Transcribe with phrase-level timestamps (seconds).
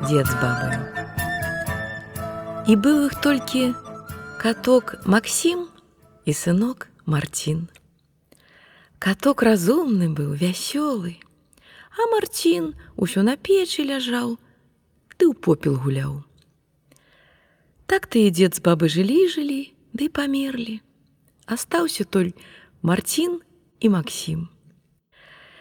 [0.00, 0.80] Дзед з бабаю.
[2.64, 3.76] І быў іх толькі
[4.40, 5.66] каток Максім
[6.24, 7.68] і сынок Марцін.
[8.96, 11.20] Каток разумны быў, вясёлы,
[12.00, 14.40] а Марцін усё на печы ляжаў,
[15.20, 16.24] ты ў попел гуляў.
[17.84, 20.80] Так ты і дзед з бабы жылі жылі, ды да памерлі.
[21.44, 22.32] Астаўся толь
[22.80, 23.44] Марцін
[23.84, 24.48] і Максім.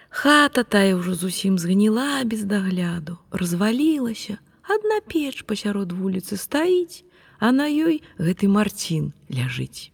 [0.09, 7.05] Хата тая ўжо зусім згніла без дагляду, развалілася, адна печ пасярод вуліцы стаіць,
[7.37, 9.93] а на ёй гэты Марцін ляжыць.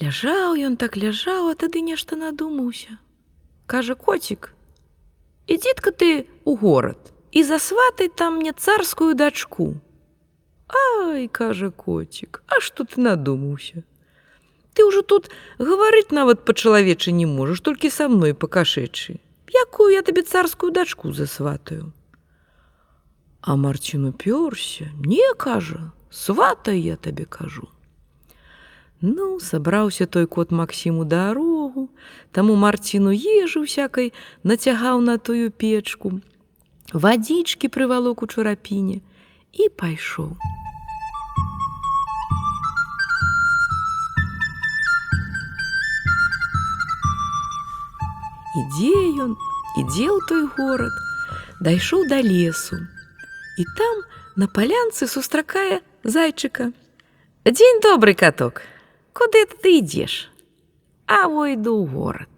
[0.00, 3.00] Ляжаў ён так ляжаў, а тады нешта надумаўся.
[3.66, 4.52] Кажа коцік:
[5.46, 9.80] «Ідзітка ты у горад і засватай там мне царскую дачку.
[10.68, 13.82] Ай, кажа коцік, А што ты надумаўся?
[14.80, 15.26] Ты ўжо тут
[15.60, 19.20] гаварыць нават па-чалавечы не можаш толькі са мной пакашэчы.
[19.52, 21.92] Якую я табе царскую дачку засватаю.
[23.44, 27.68] А Марцін упёрся, не кажа, сватай я табе кажу.
[29.02, 31.90] Ну, сабраўся той кот Максіму дарогу,
[32.32, 34.14] таму Марціну ежу всякай
[34.44, 36.24] нацягаў на тую печку,
[36.96, 39.04] вадзічкі прывалок у чарапіне
[39.52, 40.40] і пайшоў.
[48.50, 49.36] Ідзе ён,
[49.78, 50.94] ідзе ў той горад,
[51.62, 52.82] дайшоў да лесу.
[53.54, 54.02] І там
[54.34, 56.72] на палянцы сустракае зайчыка.
[57.46, 58.62] Дзень добрый каток,
[59.12, 60.30] Куды ты ідзеш?
[61.06, 62.30] А войду ў горад.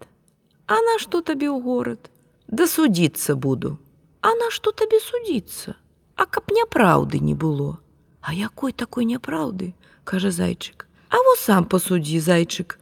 [0.67, 2.09] А на што табе ў горад?
[2.47, 3.77] Да судзіцца буду.
[4.21, 5.77] А на што табе судзіцца?
[6.15, 7.77] А каб няпраўды не было.
[8.21, 10.85] А якой такой няпраўды, кажа зайчык.
[11.09, 12.79] А во сам пасудзі зайчык,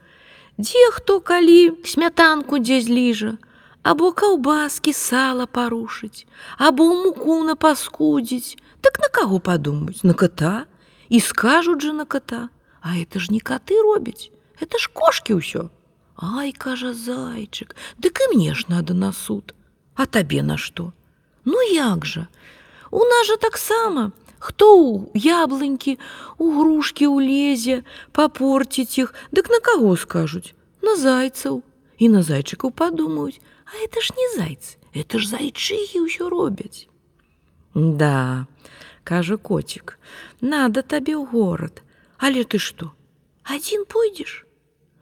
[0.57, 3.37] Дзе хто калі смятанку дзе зліжа,
[3.83, 6.25] або каўбаскі сала парушыць,
[6.57, 10.65] або муку на паскудзіць, так на каго падумаць, на кота
[11.09, 12.49] і скажуць жа на кота,
[12.81, 15.69] А это ж не каты робяць, это ж кошки ўсё.
[16.17, 19.53] Ай, кажа зайчык, Дык і мне ж надо на суд,
[19.95, 20.93] А табе на што?
[21.45, 22.27] Ну як жа?
[22.89, 25.98] У нас жа таксама, Хто ў яблынькі,
[26.38, 27.82] у грушкі ўлезе,
[28.12, 31.62] папорціць іх, дык на каго скажуць, на зайцаў
[31.98, 36.86] і на зайчыкаў падумаюць, А это ж не зайцы, это ж зайчыхі ўсё робяць.
[37.74, 38.46] Да,
[39.02, 39.98] кажа коцік,
[40.40, 41.82] надо табе ў горад,
[42.18, 42.94] але ты што?
[43.42, 44.46] Адзін пойдзеш?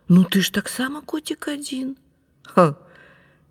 [0.09, 1.97] Ну ты ж таксама коцік адзін.
[2.43, 2.77] Ха,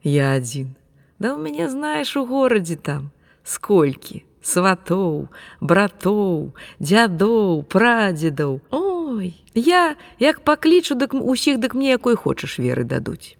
[0.01, 0.73] я адзін.
[1.21, 3.13] Да ў мяне знаеш у горадзе там,
[3.45, 5.28] сколькі Сватоў,
[5.60, 8.60] братоў, дзядоў, прадзедаў.
[8.72, 13.37] Ой, я як паклічу дык усіх дык мне якой хочаш веры дадуць.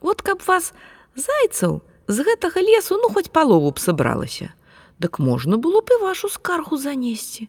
[0.00, 0.72] Вот каб вас
[1.16, 4.54] зайцаў з гэтага лесу ну хоць палову б сабралася,
[5.02, 7.48] Дык можна было б і вашу скаргу занесці.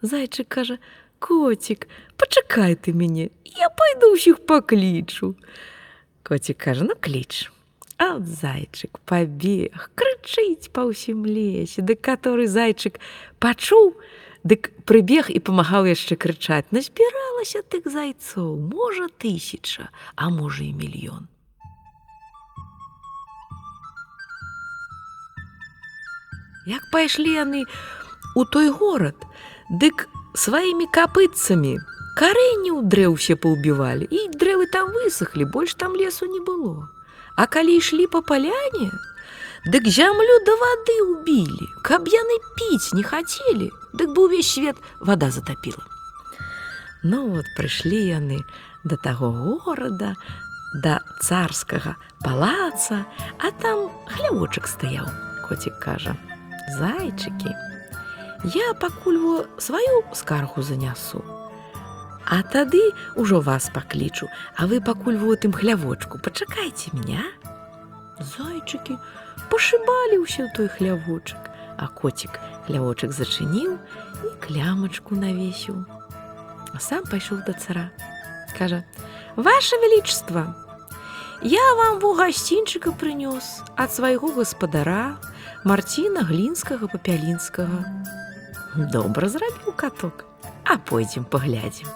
[0.00, 0.78] Зайчык кажа:
[1.20, 5.36] коцік, пачакай ты мяне, я пайду ўсіх паклічу.
[6.24, 7.52] Коцік кажа, ну кліч.
[8.00, 12.96] А зайчык пабег, крычыць па ўсім лесе, дык который зайчык
[13.36, 13.92] пачуў,
[14.40, 21.28] дык прыбег і памагаў яшчэ крычаць, назбіралася тых зайцоў, можа тысяча, а можа і мільён.
[26.64, 27.68] Як пайшлі яны
[28.32, 29.28] у той горад,
[29.68, 31.76] дык сваімі капыцамі
[32.16, 36.88] карэнні ў дрэўсе паўбівалі і дрэвы там высохлі, больш там лесу не было.
[37.40, 38.90] А калі ішлі па паляне,
[39.72, 45.30] Дык зямлю да вады ўбілі, каб яны піць не хацелі, Дык бы ўвесь свет вода
[45.32, 45.80] затапіла.
[47.02, 48.44] Ну вот прыйшлі яны
[48.84, 49.32] да таго
[49.64, 50.12] горада,
[50.84, 53.04] да царскага палаца,
[53.40, 55.08] а там хлявочак стаяў,
[55.48, 56.16] коцік кажа:
[56.76, 57.56] Зайчыкі,
[58.44, 61.24] Я пакуль сваю скаргу занясу.
[62.30, 62.80] А тады
[63.16, 67.26] ўжо вас паклічу, а вы пакуль во тым хлявочку, пачакайце меня.
[68.20, 68.96] Зайчыкі
[69.50, 71.50] пашыбалі ўсё той хлявочак,
[71.80, 72.36] а коцік
[72.68, 73.76] хлявочак зачыніў
[74.24, 75.84] і клямачку навесіў.
[76.70, 77.90] А сам пайшоў да цара.
[78.58, 78.84] Кажа:
[79.36, 80.54] «Ваше величество,
[81.42, 85.16] Я вам во гасцінчыка прынёс ад свайго гаспадара
[85.64, 87.80] Марціна глінскага папялінскага.
[88.92, 90.26] Добра зрабіў каток,
[90.68, 91.88] а пойдзем паглядзім.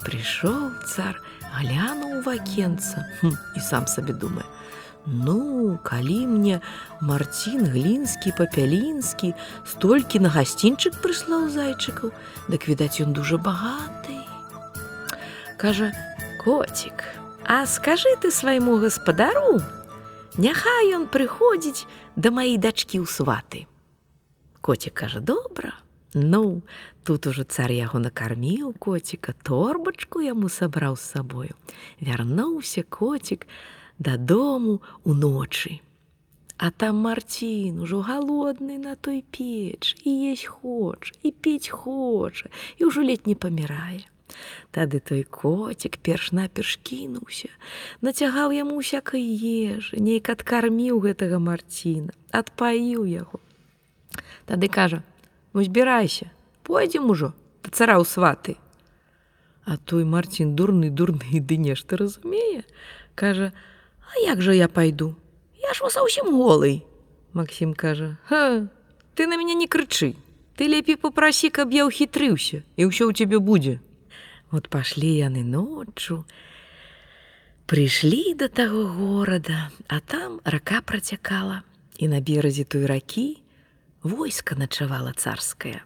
[0.00, 1.20] Прыйшоў цар,
[1.60, 4.48] глянуў вакенца і сам сабе думае:
[5.06, 6.60] Ну, калі мне
[7.00, 9.34] Марцін глінскі папялінскі
[9.68, 12.08] столькі на гасцінчык прыслаў зайчыкаў,
[12.48, 14.16] дык відаць ён дужа багаты.
[15.60, 15.92] Кажа:
[16.40, 17.04] коцік,
[17.44, 19.60] А скажы ты свайму гаспадару,
[20.40, 21.86] Няхай ён прыходзіць
[22.16, 23.68] да маей дачкі ў сваты.
[24.64, 25.78] Коцік кажа: добра.
[26.14, 26.62] Ну,
[27.04, 31.54] тут ужо цар яго накарміў коціка, торбачку яму сабраў з сабою.
[32.00, 33.46] Вярнуўся коцік
[33.98, 35.80] дадому уночы.
[36.56, 42.46] А там Марцін ужо галодны на той печ і есть хоча, і піць хоча,
[42.78, 44.06] і ўжо ледь не памірае.
[44.70, 47.50] Тады той коцік перш-наперш кінуўся,
[48.02, 53.38] нацягаў яму усякай ежы, нейк адкарміў гэтага Марціна, адпаіў яго.
[54.46, 55.02] Тады кажа:
[55.54, 56.30] «Ну збірайся,
[56.62, 58.56] пойдзем ужо да цара ў сваты.
[59.64, 62.64] А той Марцін дурны дурны ды нешта разумее,
[63.14, 63.52] кажа:
[64.14, 65.16] «А як жа я пайду?
[65.58, 66.86] Я ж вас зусім голый.
[67.32, 68.68] Максім кажа: «Ха,
[69.14, 70.14] ты на мяне не крычы.
[70.56, 73.82] Ты лепей попрасі, каб я ўхітрыўся і ўсё ў цябе будзе.
[74.54, 76.22] Вот пашлі яны ноччу,
[77.66, 81.62] Прыйшлі да таго горада, а там рака працякала,
[81.96, 83.40] і на беразе той ракі
[84.02, 85.80] войска начавала царская.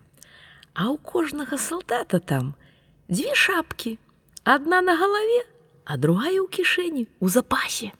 [0.74, 2.58] А ў кожнага салдата там
[3.06, 3.94] дзве шапкі,
[4.42, 5.46] адна на галаве,
[5.86, 7.94] а другая ў кішэні у запасе.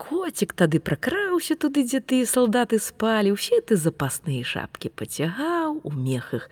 [0.00, 6.48] Коцік тады пракраўся туды, дзе тыя салдаты спалі, усе ты запасныя шапкі пацягаў, у мехах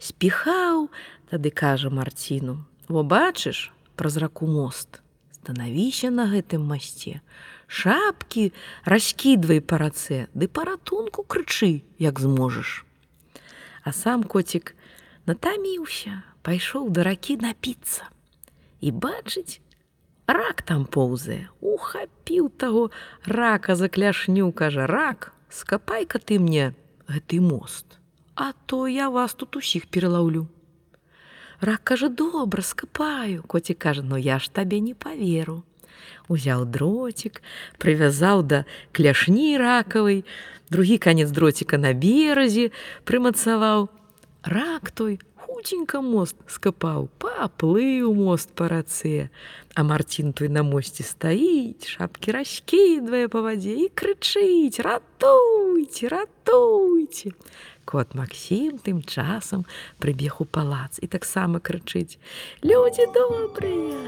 [0.00, 0.88] спіхаў,
[1.28, 3.68] тады кажа Марціну: «Во бачыш
[4.00, 5.04] праз раку мост,
[5.36, 7.20] станавіся на гэтым масце.
[7.68, 8.48] Шапкі
[8.88, 12.80] раскідвай па рацэ, ды па ратунку крычы, як зможаш.
[13.84, 14.72] А сам коцік
[15.28, 18.08] натаміўся, пайшоў да ракі напіцца.
[18.80, 19.60] І бачыць,
[20.26, 22.90] рак там поўзае, ухапіў таго
[23.24, 26.74] рака за кляшню, кажа рак, скапай-ка ты мне
[27.08, 27.98] гэты мост.
[28.34, 30.46] А то я вас тут усіх пералаўлю.
[31.60, 35.64] Рак кажа добра скапаю, коці кажа, но я ж табе не паверу.
[36.28, 37.40] Узяў дроцік,
[37.78, 40.24] прывязаў да кляшні ракавай,
[40.70, 42.74] другі канец дроціка на беразе
[43.04, 43.88] прымацаваў.
[44.42, 45.18] Рак той
[45.65, 49.29] хуценька мост скапаў, паплыў мост па рацэ.
[49.75, 57.33] А Марцін той на мосце стаіць, шапкі раскідвае па вадзе і крычыць: ратуйце, ратуйце.
[57.86, 59.62] Кот Максім тым часам
[60.02, 62.18] прыбег у палац і таксама крычыць:
[62.66, 64.02] «Людзі добрыя,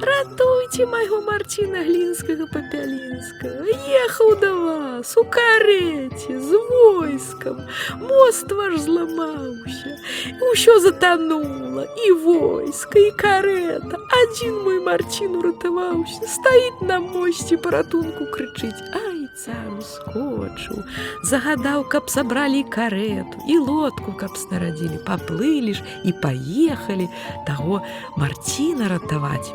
[0.00, 7.60] Ратуйце майго Марціна глінскага папялінскага, ехаў да вас у кареце з войскам,
[8.00, 9.92] мост ваш зламаўся,
[10.40, 14.00] Усё затанула і войска і карета.
[14.22, 19.09] Адзін мой Марцін уратаваўся, стаіць на мосце паратунку крычыць: Ай
[19.40, 20.84] цар ускочыў,
[21.24, 27.08] загадаў, каб сабралі карету і лодку, каб snaрадзілі, паплылі ж і паехалі
[27.48, 27.80] таго
[28.20, 29.52] Марціна ратаваць.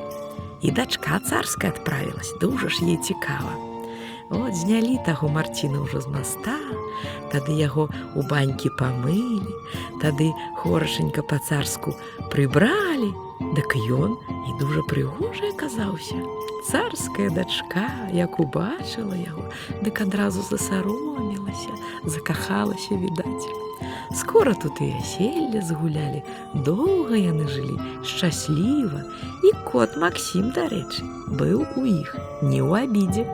[0.61, 3.53] І дачка царская адправілась, дужа ж ей цікава.
[4.29, 6.57] От знялі таго Марціна ўжо з моста,
[7.29, 9.53] Тады яго у банькі памылі,
[10.01, 11.93] Тады хорашенька па-царску
[12.33, 13.13] прыбралі,
[13.53, 14.17] Дык ён
[14.49, 16.44] і дужа прыгожа аказаўся.
[16.65, 19.45] Царская дачка, як убачыла яго,
[19.85, 23.45] дык адразу засаромілася, закахалася відаць.
[24.15, 26.23] Скора тут і вяселле згулялі,
[26.65, 29.05] доўга яны жылі, шчасліва,
[29.45, 31.05] і кот Максім, дарэчы,
[31.37, 33.29] быў у іх не ў абідзе.